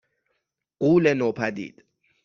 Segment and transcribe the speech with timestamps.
[0.83, 1.83] غولِ نوپدید